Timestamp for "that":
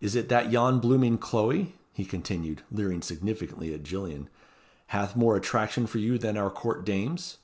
0.30-0.50